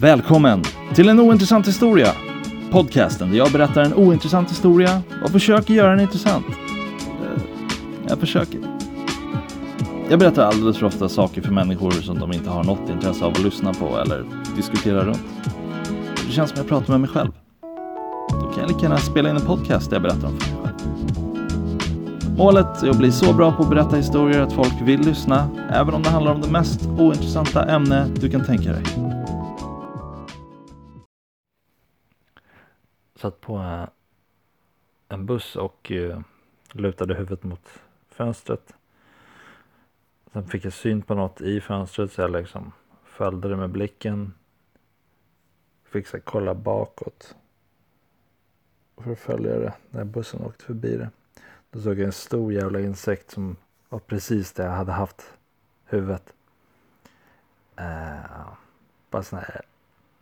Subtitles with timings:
[0.00, 0.62] Välkommen
[0.94, 2.12] till en ointressant historia.
[2.70, 6.46] Podcasten där jag berättar en ointressant historia och försöker göra den intressant.
[8.08, 8.60] Jag försöker.
[10.10, 13.32] Jag berättar alldeles för ofta saker för människor som de inte har något intresse av
[13.32, 14.24] att lyssna på eller
[14.56, 15.22] diskutera runt.
[16.26, 17.30] Det känns som jag pratar med mig själv.
[18.30, 20.62] Då kan jag lika gärna spela in en podcast där jag berättar om för mig
[20.64, 20.76] själv.
[22.36, 25.94] Målet är att bli så bra på att berätta historier att folk vill lyssna, även
[25.94, 29.09] om det handlar om det mest ointressanta ämne du kan tänka dig.
[33.20, 33.88] Satt på eh,
[35.08, 36.20] en buss och eh,
[36.72, 37.68] lutade huvudet mot
[38.08, 38.74] fönstret.
[40.32, 42.72] Sen fick jag syn på något i fönstret så jag liksom
[43.04, 44.34] följde det med blicken.
[45.84, 47.36] Fick så kolla bakåt.
[48.96, 51.10] För att följa det när bussen åkte förbi det.
[51.70, 53.56] Då såg jag en stor jävla insekt som
[53.88, 55.32] var precis där jag hade haft
[55.84, 56.34] huvudet.
[57.76, 58.48] Eh,
[59.10, 59.60] bara sån här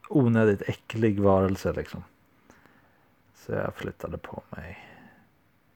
[0.09, 2.03] onödigt äcklig varelse liksom.
[3.39, 4.79] Så jag flyttade på mig.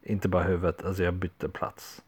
[0.03, 2.03] Inte bara huvudet, alltså jag bytte plats.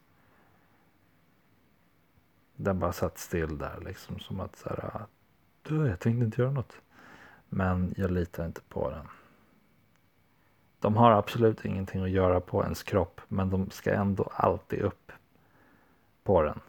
[2.55, 5.07] Den bara satt still där liksom som att så här, ah,
[5.61, 6.81] du, jag tänkte inte göra något.
[7.49, 9.07] Men jag litar inte på den.
[10.79, 15.11] De har absolut ingenting att göra på ens kropp, men de ska ändå alltid upp
[16.23, 16.59] på den.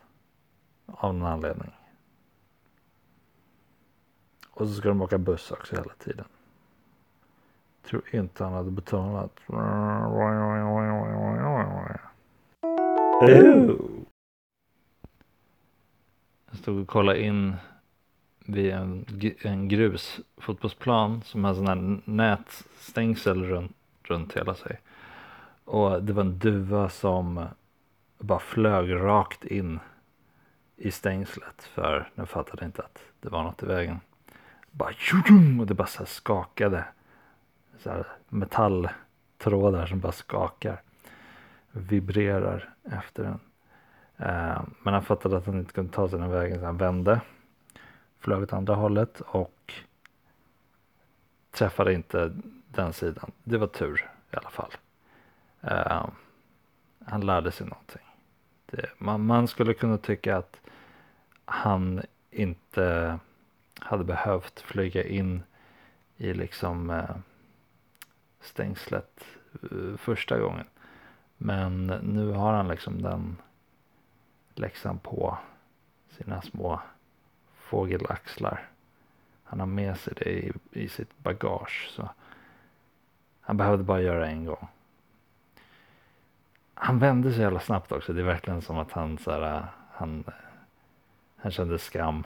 [0.86, 1.72] Av någon anledning.
[4.50, 6.24] Och så ska de åka buss också hela tiden.
[7.88, 9.40] Tror inte han hade betalat.
[16.50, 17.56] Jag stod och kollade in
[18.46, 19.06] vid en,
[19.42, 24.80] en grusfotbollsplan som har sån här nätstängsel runt, runt hela sig.
[25.64, 27.44] Och det var en duva som
[28.18, 29.80] bara flög rakt in
[30.76, 34.00] i stängslet för den fattade inte att det var något i vägen.
[34.70, 36.84] Bara tjodum, och det bara så skakade.
[37.78, 40.82] Så här metalltrådar som bara skakar.
[41.70, 43.40] Vibrerar efter den.
[44.16, 47.20] Eh, men han fattade att han inte kunde ta sig den vägen så han vände.
[48.18, 49.74] Flög åt andra hållet och
[51.50, 52.36] träffade inte
[52.68, 53.32] den sidan.
[53.44, 54.70] Det var tur i alla fall.
[55.60, 56.06] Eh,
[57.04, 58.02] han lärde sig någonting.
[58.66, 60.60] Det, man, man skulle kunna tycka att
[61.44, 63.18] han inte
[63.80, 65.42] hade behövt flyga in
[66.16, 67.16] i liksom eh,
[68.40, 69.24] stängslet
[69.62, 70.66] eh, första gången.
[71.36, 73.36] Men nu har han liksom den
[74.54, 75.38] läxan på
[76.10, 76.80] sina små
[77.54, 78.68] fågelaxlar.
[79.44, 81.88] Han har med sig det i, i sitt bagage.
[81.90, 82.08] Så
[83.40, 84.68] han behövde bara göra det en gång.
[86.74, 88.12] Han vände sig jävla snabbt också.
[88.12, 90.24] Det är verkligen som att han så här, eh, han,
[91.36, 92.24] han kände skam.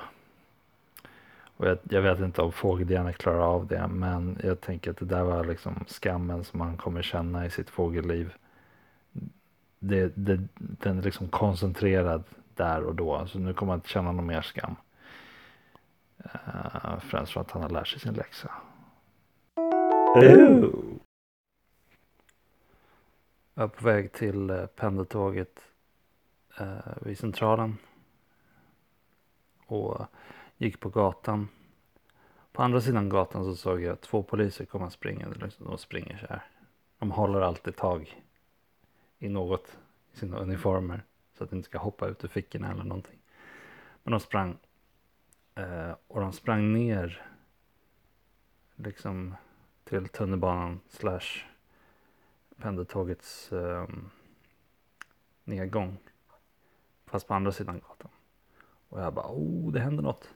[1.61, 3.89] Och jag, jag vet inte om fågelhjärnan klarar av det.
[3.89, 7.71] Men jag tänker att det där var liksom skammen som han kommer känna i sitt
[7.71, 8.35] fågelliv.
[9.79, 13.27] Det, det, den är liksom koncentrerad där och då.
[13.27, 14.77] Så nu kommer han inte känna någon mer skam.
[16.25, 18.51] Uh, främst för att han har lärt sig sin läxa.
[23.55, 25.61] Jag är på väg till eh, pendeltåget
[26.59, 27.77] eh, vid Centralen.
[29.67, 30.07] Och
[30.61, 31.49] gick på gatan.
[32.53, 35.39] På andra sidan gatan så såg jag två poliser komma springande.
[35.39, 36.43] Liksom, De springer så här.
[36.99, 38.23] De håller alltid tag
[39.19, 39.79] i något
[40.13, 41.03] i sina uniformer.
[41.35, 43.19] Så att det inte ska hoppa ut ur fickorna eller någonting.
[44.03, 44.59] Men de sprang.
[45.55, 47.27] Eh, och de sprang ner.
[48.77, 49.35] Liksom
[49.85, 51.45] till tunnelbanan slash
[52.57, 53.89] pendeltågets eh,
[55.45, 55.97] nedgång.
[57.07, 58.11] Fast på andra sidan gatan.
[58.89, 60.35] Och jag bara, oh det händer något.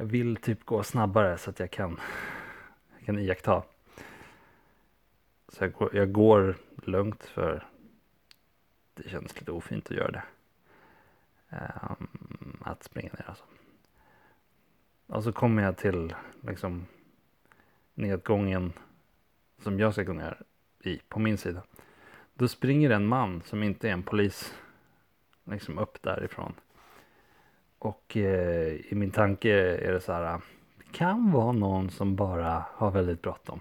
[0.00, 2.00] Jag vill typ gå snabbare så att jag kan,
[2.96, 3.62] jag kan iaktta.
[5.48, 7.66] Så jag går, jag går lugnt för
[8.94, 10.22] det känns lite ofint att göra det.
[11.50, 13.44] Um, att springa ner alltså.
[15.06, 16.86] Och så kommer jag till liksom
[17.94, 18.72] nedgången
[19.58, 20.42] som jag ska gå ner
[20.80, 21.62] i på min sida.
[22.34, 24.54] Då springer en man som inte är en polis
[25.44, 26.54] liksom upp därifrån.
[27.78, 30.40] Och eh, i min tanke är det så här.
[30.76, 33.60] Det kan vara någon som bara har väldigt bråttom.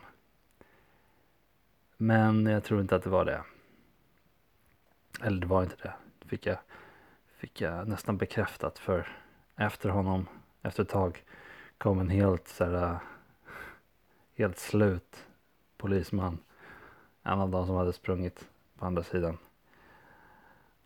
[1.98, 3.42] Men jag tror inte att det var det.
[5.22, 5.94] Eller det var inte det.
[6.20, 6.58] det fick, jag,
[7.38, 9.08] fick jag nästan bekräftat för
[9.56, 10.28] efter honom,
[10.62, 11.24] efter ett tag,
[11.78, 12.98] kom en helt så här,
[14.36, 15.26] helt slut
[15.78, 16.38] polisman.
[17.24, 18.50] En av dem som hade sprungit
[18.80, 19.38] på andra sidan.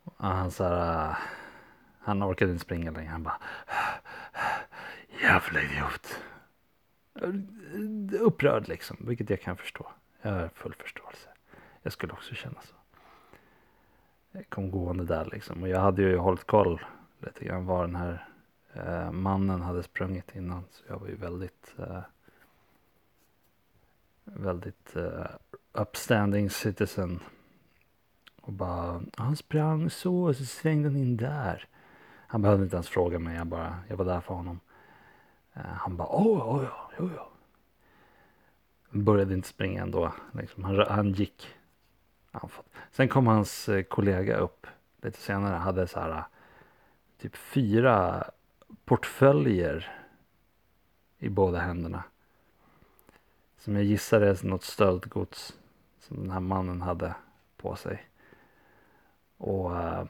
[0.03, 1.17] Och han så här,
[2.01, 3.09] han orkade inte springa längre.
[3.09, 3.39] Han bara,
[5.21, 6.19] jävla idiot.
[8.19, 9.91] upprörd liksom, vilket jag kan förstå.
[10.21, 11.29] Jag har full förståelse.
[11.81, 12.75] Jag skulle också känna så.
[14.31, 16.81] Jag kom gående där liksom och jag hade ju hållit koll
[17.19, 18.27] lite grann var den här
[18.73, 20.63] eh, mannen hade sprungit innan.
[20.71, 22.01] Så jag var ju väldigt eh,
[24.23, 25.25] väldigt eh,
[25.71, 27.19] upstanding citizen.
[28.41, 31.67] Och bara, han sprang så och så svängde han in där.
[32.31, 34.59] Han behövde inte ens fråga mig, jag, bara, jag var där för honom.
[35.53, 37.29] Eh, han bara, åh, oh, ja, jo, ja.
[38.89, 40.13] Började inte springa ändå.
[40.31, 40.63] Liksom.
[40.63, 41.47] Han, han gick.
[42.91, 44.67] Sen kom hans eh, kollega upp
[45.01, 45.55] lite senare.
[45.55, 46.23] Hade så här eh,
[47.21, 48.23] typ fyra
[48.85, 50.03] portföljer
[51.19, 52.03] i båda händerna.
[53.57, 55.57] Som jag gissar är något stöldgods
[55.99, 57.15] som den här mannen hade
[57.57, 58.05] på sig.
[59.37, 60.03] Och uh,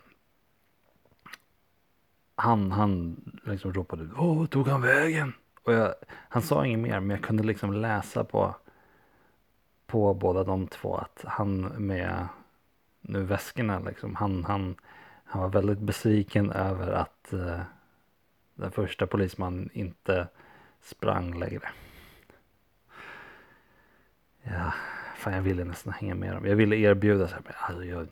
[2.41, 5.33] han, han liksom ropade Åh, tog han vägen?
[5.63, 5.93] Och jag,
[6.29, 8.55] han sa inget mer men jag kunde liksom läsa på
[9.87, 12.27] på båda de två att han med
[13.01, 14.75] nu väskorna liksom han, han,
[15.23, 17.61] han var väldigt besviken över att eh,
[18.55, 20.27] den första polismannen inte
[20.81, 21.69] sprang längre.
[24.43, 24.73] Ja,
[25.15, 26.45] fan jag ville nästan hänga med dem.
[26.45, 28.07] Jag ville erbjuda så här, alltså jag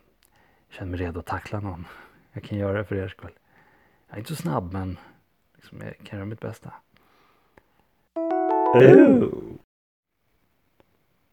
[0.69, 1.87] känner mig redo att tackla någon.
[2.33, 3.31] Jag kan göra det för er skull.
[4.09, 4.97] Jag är inte så snabb men
[5.55, 6.73] liksom, jag kan göra mitt bästa.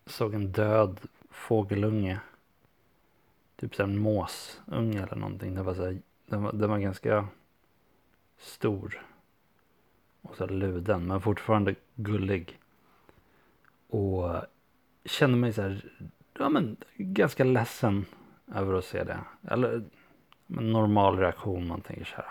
[0.07, 1.01] Såg en död
[1.31, 2.21] fågelunge.
[3.57, 5.55] Typ en måsunge eller någonting.
[5.55, 7.29] Det var så här, den, var, den var ganska
[8.39, 9.03] stor.
[10.23, 12.59] Och så luden men fortfarande gullig.
[13.89, 14.31] Och
[15.05, 15.93] kände mig så här,
[16.39, 18.05] ja men ganska ledsen
[18.55, 19.21] över att se det.
[19.49, 19.85] Eller
[20.47, 22.31] en normal reaktion man tänker så här.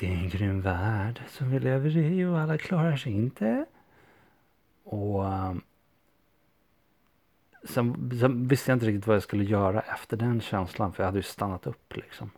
[0.00, 3.64] Det är en grym värld som vi lever i och alla klarar sig inte.
[4.84, 5.62] Och um,
[7.64, 11.06] sen, sen, visste jag inte riktigt vad jag skulle göra efter den känslan för jag
[11.06, 12.30] hade ju stannat upp liksom.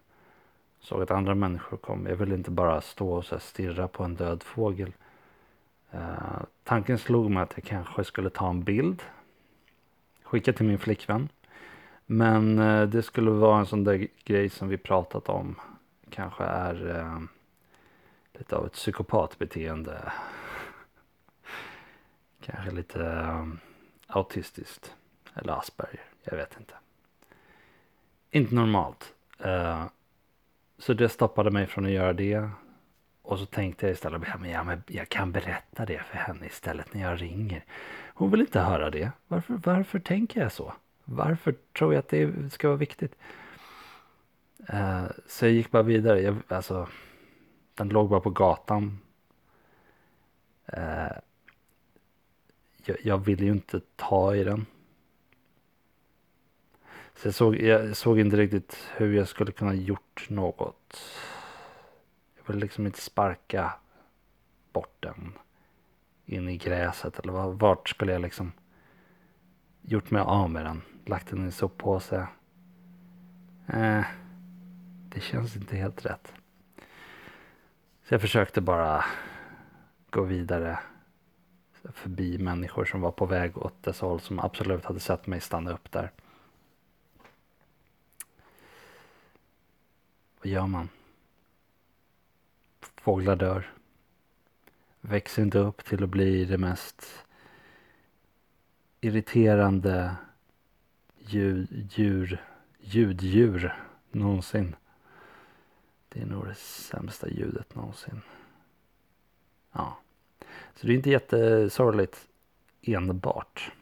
[0.80, 2.06] Såg att andra människor kom.
[2.06, 4.92] Jag ville inte bara stå och så stirra på en död fågel.
[5.94, 9.02] Uh, tanken slog mig att jag kanske skulle ta en bild.
[10.22, 11.28] Skicka till min flickvän.
[12.06, 15.54] Men uh, det skulle vara en sån där grej som vi pratat om.
[16.10, 17.22] Kanske är uh,
[18.38, 20.12] lite av ett psykopatbeteende.
[22.40, 23.58] Kanske lite um,
[24.06, 24.96] autistiskt.
[25.34, 26.00] Eller Asperger.
[26.24, 26.74] Jag vet inte.
[28.30, 29.14] Inte normalt.
[29.46, 29.84] Uh,
[30.78, 32.50] så det stoppade mig från att göra det.
[33.22, 36.46] Och så tänkte jag istället, ja, men, ja, men jag kan berätta det för henne
[36.46, 37.64] istället när jag ringer.
[38.14, 39.10] Hon vill inte höra det.
[39.28, 40.72] Varför, varför tänker jag så?
[41.04, 43.14] Varför tror jag att det ska vara viktigt?
[44.72, 46.20] Uh, så jag gick bara vidare.
[46.20, 46.88] Jag, alltså,
[47.74, 48.98] den låg bara på gatan.
[50.66, 51.16] Eh,
[52.84, 54.66] jag, jag ville ju inte ta i den.
[57.14, 61.00] Så jag såg, jag såg inte riktigt hur jag skulle kunna gjort något.
[62.36, 63.72] Jag ville liksom inte sparka
[64.72, 65.38] bort den
[66.26, 68.52] in i gräset eller vart skulle jag liksom
[69.82, 70.82] gjort mig av med den?
[71.06, 72.28] Lagt den i en soppåse?
[73.66, 74.04] Eh,
[75.08, 76.32] det känns inte helt rätt.
[78.12, 79.04] Så jag försökte bara
[80.10, 80.78] gå vidare
[81.92, 85.70] förbi människor som var på väg åt dessa håll som absolut hade sett mig stanna
[85.70, 86.10] upp där.
[90.38, 90.88] Vad gör man?
[92.80, 93.72] Fåglar dör.
[95.00, 97.24] Växer inte upp till att bli det mest
[99.00, 100.16] irriterande
[101.18, 102.44] ljud, djur,
[102.80, 103.76] ljuddjur
[104.10, 104.76] någonsin.
[106.12, 108.20] Det är nog det sämsta ljudet någonsin.
[109.72, 109.98] Ja.
[110.74, 112.28] Så det är inte jättesorgligt
[112.82, 113.72] enbart.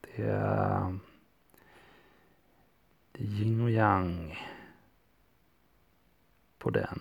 [0.00, 0.98] Det är,
[3.12, 4.38] det är yin och yang
[6.58, 7.00] på den.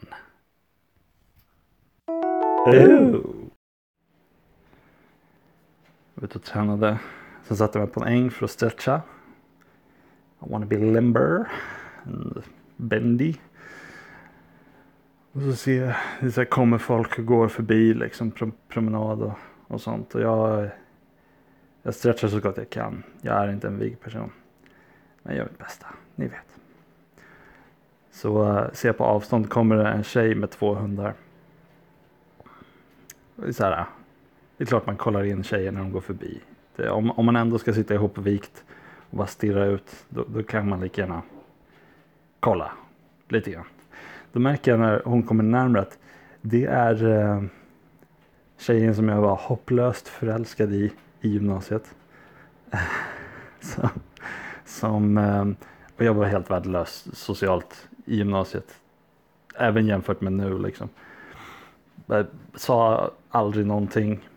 [2.65, 2.75] Jag
[6.13, 6.99] var ute och tränade.
[7.43, 9.01] Sen satte jag mig på en äng för att stretcha.
[10.41, 11.51] I wanna be limber
[12.03, 12.43] and
[12.77, 13.35] bendy.
[15.31, 18.31] Och så ser jag, det här, kommer folk och går förbi liksom
[18.67, 19.33] promenad och,
[19.67, 20.15] och sånt.
[20.15, 20.69] Och jag,
[21.83, 23.03] jag stretchar så gott jag kan.
[23.21, 24.31] Jag är inte en vig person.
[25.23, 26.59] Men jag gör mitt bästa, ni vet.
[28.11, 31.13] Så uh, ser jag på avstånd kommer det en tjej med två hundar.
[33.35, 33.85] Det är, så här,
[34.57, 36.41] det är klart man kollar in tjejer när de går förbi.
[36.75, 38.63] Det, om, om man ändå ska sitta ihopvikt
[39.09, 41.21] och bara stirra ut då, då kan man lika gärna
[42.39, 42.71] kolla
[43.27, 43.65] lite grann.
[44.31, 45.97] Då märker jag när hon kommer närmare att
[46.41, 47.43] det är, eh,
[48.57, 51.95] tjejen som jag var hopplöst förälskad i i gymnasiet.
[53.59, 53.89] Så,
[54.65, 55.45] som, eh,
[55.97, 58.79] och jag var helt värdelös socialt i gymnasiet.
[59.55, 60.89] Även jämfört med nu liksom.
[62.05, 64.29] Jag sa aldrig någonting.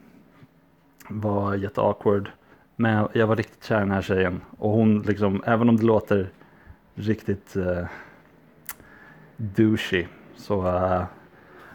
[1.09, 2.31] Var jätteawkward.
[2.77, 4.41] Men jag var riktigt kär i den här tjejen.
[4.59, 6.31] Och hon liksom, även om det låter
[6.95, 7.87] riktigt eh,
[9.37, 11.05] douchey så uh,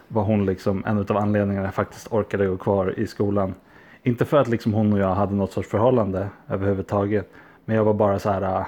[0.08, 3.54] var hon liksom en av anledningarna jag faktiskt orkade gå kvar i skolan.
[4.02, 7.30] Inte för att liksom hon och jag hade något sorts förhållande överhuvudtaget.
[7.64, 8.42] Men jag var bara så här.
[8.42, 8.66] Uh,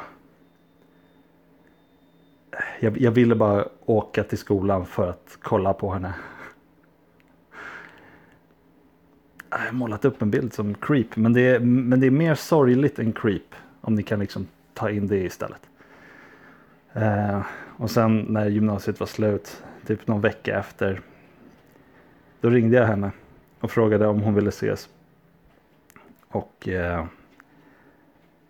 [2.81, 6.15] jag, jag, ville bara åka till skolan för att kolla på henne.
[9.51, 11.17] Jag har målat upp en bild som creep.
[11.17, 13.55] Men det, är, men det är mer sorgligt än creep.
[13.81, 15.61] Om ni kan liksom ta in det istället.
[16.97, 17.41] Uh,
[17.81, 21.01] och sen när gymnasiet var slut, typ någon vecka efter.
[22.41, 23.11] Då ringde jag henne
[23.61, 24.89] och frågade om hon ville ses.
[26.29, 27.05] Och, eh,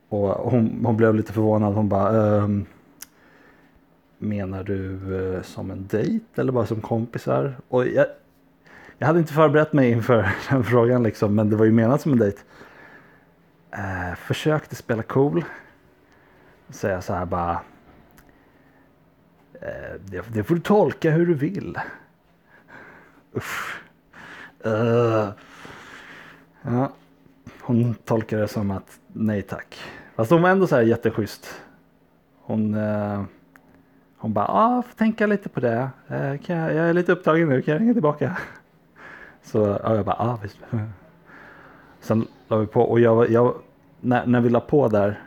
[0.09, 1.75] och hon, hon blev lite förvånad.
[1.75, 2.67] Hon bara um,
[4.19, 4.99] Menar du
[5.37, 7.57] eh, som en dejt eller bara som kompisar?
[7.69, 8.07] Och jag,
[8.99, 12.13] jag hade inte förberett mig inför den frågan liksom, men det var ju menat som
[12.13, 12.39] en dejt.
[13.71, 15.45] Eh, försökte spela cool.
[16.69, 17.61] Säga så här bara.
[19.61, 21.79] Eh, det, det, får du tolka hur du vill.
[23.37, 23.83] Usch.
[24.65, 25.29] Eh, uh,
[26.63, 26.93] ja,
[27.61, 29.79] hon tolkar det som att nej tack.
[30.17, 31.61] Fast hon var ändå så här jätteschysst.
[32.41, 33.23] Hon, uh,
[34.17, 35.91] hon bara, ja, ah, får tänka lite på det.
[36.11, 38.37] Uh, kan jag, jag är lite upptagen nu, kan jag ringa tillbaka?
[39.43, 40.59] Så ja, jag bara, ja ah, visst.
[42.01, 43.55] Sen la vi på och jag, jag,
[44.01, 45.21] när, när vi la på där,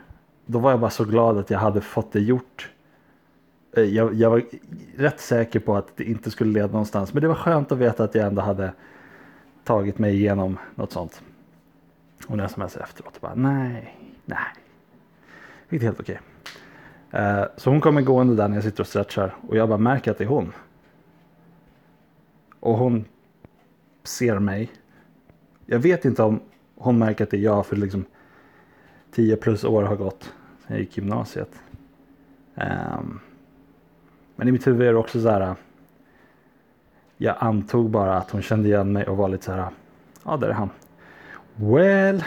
[0.46, 2.73] då var jag bara så glad att jag hade fått det gjort.
[3.76, 4.42] Eh, jag, jag var
[4.96, 8.04] rätt säker på att det inte skulle leda någonstans, men det var skönt att veta
[8.04, 8.72] att jag ändå hade
[9.64, 11.22] tagit mig igenom något sånt.
[12.26, 14.38] Och när jag smsade efteråt bara nej, nej.
[15.68, 16.20] Det är helt okej.
[17.08, 17.46] Okay.
[17.56, 20.18] så hon kommer gående där när jag sitter och stretchar och jag bara märker att
[20.18, 20.52] det är hon.
[22.60, 23.04] Och hon
[24.02, 24.70] ser mig.
[25.66, 26.40] Jag vet inte om
[26.74, 28.04] hon märker att det är jag för liksom
[29.10, 31.50] 10 plus år har gått sen jag gick gymnasiet.
[32.54, 33.20] Um,
[34.36, 35.54] men i mitt huvud är det också så här.
[37.16, 39.68] Jag antog bara att hon kände igen mig och var lite så här.
[40.24, 40.70] Ja, där är han.
[41.56, 42.24] Well.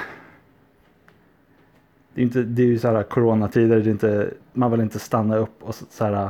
[2.13, 3.75] Det är, inte, det är ju så här coronatider.
[3.75, 6.29] Det är inte, man vill inte stanna upp och så här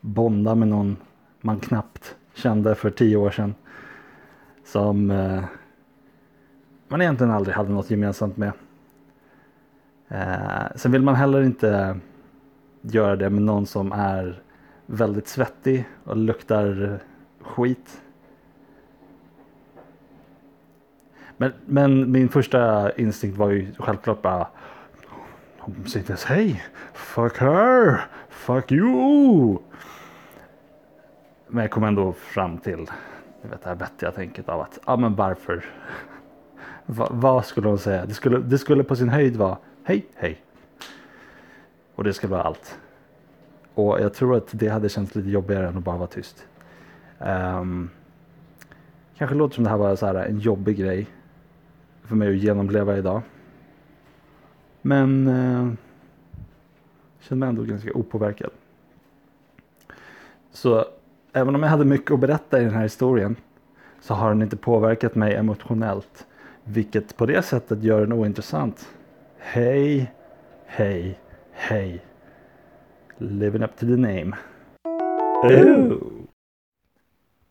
[0.00, 0.96] bonda med någon
[1.40, 3.54] man knappt kände för tio år sedan.
[4.64, 5.44] Som eh,
[6.88, 8.52] man egentligen aldrig hade något gemensamt med.
[10.08, 11.98] Eh, sen vill man heller inte
[12.80, 14.41] göra det med någon som är
[14.92, 16.98] väldigt svettig och luktar
[17.40, 18.02] skit.
[21.36, 24.46] Men, men min första instinkt var ju självklart bara
[25.58, 29.58] hon säger inte ens hej, fuck her, fuck you.
[31.48, 32.86] Men jag kom ändå fram till
[33.42, 35.64] du vet, det här vettiga tänket av att, ja men varför?
[36.86, 38.06] Va, vad skulle hon säga?
[38.06, 40.42] Det skulle, det skulle på sin höjd vara hej, hej.
[41.94, 42.78] Och det skulle vara allt.
[43.74, 46.46] Och jag tror att det hade känts lite jobbigare än att bara vara tyst.
[47.18, 47.90] Um,
[49.18, 51.06] kanske låter som det här var så här en jobbig grej
[52.02, 53.22] för mig att genomleva idag.
[54.82, 55.72] Men uh,
[57.20, 58.50] känner mig ändå ganska opåverkad.
[60.52, 60.84] Så
[61.32, 63.36] även om jag hade mycket att berätta i den här historien
[64.00, 66.26] så har den inte påverkat mig emotionellt.
[66.64, 68.88] Vilket på det sättet gör den ointressant.
[69.38, 70.12] Hej,
[70.66, 71.18] hej,
[71.52, 72.04] hej.
[73.22, 74.36] Living up to the name.
[75.44, 76.26] Ooh.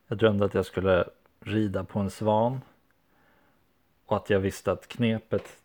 [0.08, 1.06] Jag drömde att jag skulle
[1.40, 2.62] rida på en svan.
[4.06, 5.58] Och att jag visste att knepet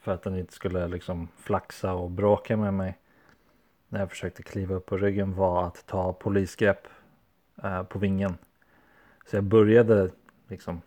[0.00, 2.98] för att den inte skulle liksom flaxa och bråka med mig
[3.88, 6.88] när jag försökte kliva upp på ryggen var att ta polisgrepp
[7.62, 8.34] eh, på vingen.
[9.26, 10.10] Så jag började
[10.48, 10.80] liksom.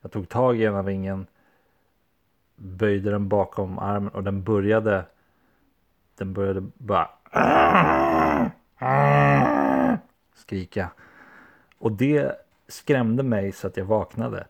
[0.00, 1.26] Jag tog tag i ena vingen.
[2.56, 5.04] Böjde den bakom armen och den började.
[6.16, 7.08] Den började bara.
[10.34, 10.90] Skrika.
[11.78, 12.36] Och det
[12.68, 14.46] skrämde mig så att jag vaknade.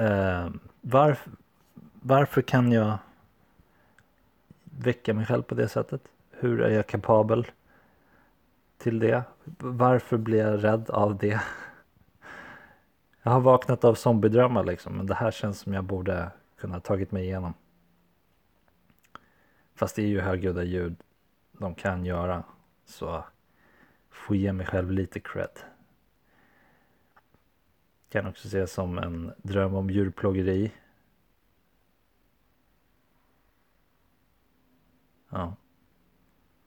[0.00, 0.50] Uh,
[0.80, 1.26] varf,
[2.00, 2.98] varför kan jag
[4.64, 6.02] väcka mig själv på det sättet?
[6.30, 7.46] Hur är jag kapabel
[8.78, 9.22] till det?
[9.58, 11.40] Varför blir jag rädd av det?
[13.22, 17.12] Jag har vaknat av zombiedrömmar liksom, men det här känns som jag borde kunna tagit
[17.12, 17.54] mig igenom.
[19.74, 20.96] Fast det är ju högljudda ljud
[21.52, 22.44] de kan göra,
[22.84, 23.24] så
[24.10, 25.58] får ge mig själv lite cred.
[28.08, 30.72] Kan också ses som en dröm om djurplågeri.
[35.28, 35.56] Ja.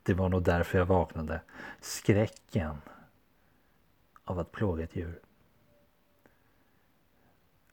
[0.04, 1.42] Det var nog därför jag vaknade.
[1.82, 2.82] Skräcken
[4.24, 5.20] av att plåga ett djur.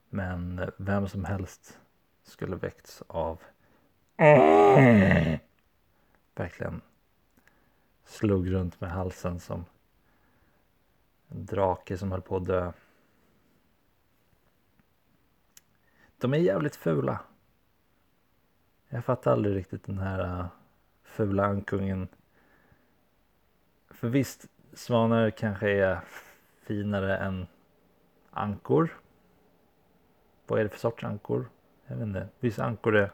[0.09, 1.79] Men vem som helst
[2.23, 3.41] skulle väckts av
[4.17, 5.39] Eh.
[6.35, 6.81] verkligen
[8.05, 9.65] slog runt med halsen som
[11.27, 12.71] en drake som höll på att dö.
[16.17, 17.19] De är jävligt fula.
[18.89, 20.45] Jag fattar aldrig riktigt den här eh,
[21.03, 22.07] fula ankungen.
[23.89, 25.99] För visst, svanar kanske är
[26.61, 27.47] finare än
[28.29, 28.99] ankor.
[30.47, 31.49] Vad är det för sorts ankor?
[31.85, 32.27] Jag vet inte.
[32.39, 33.11] Vissa ankor är,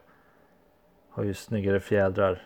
[1.12, 2.42] har ju snyggare fjädrar.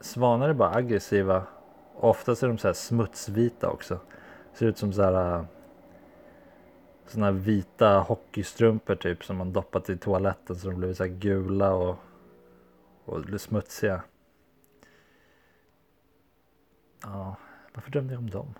[0.00, 1.46] Svanar är bara aggressiva.
[1.94, 4.00] Oftast är de så här smutsvita också.
[4.52, 5.44] Ser ut som så här äh,
[7.06, 11.10] såna här vita hockeystrumpor typ som man doppat i toaletten så de blivit så här
[11.10, 11.96] gula och,
[13.04, 14.02] och smutsiga.
[17.02, 17.36] Ja,
[17.74, 18.54] varför drömde jag om dem?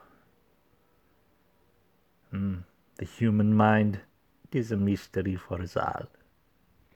[2.32, 2.64] Mm.
[2.98, 3.98] The human mind
[4.50, 6.06] is a mystery for us all.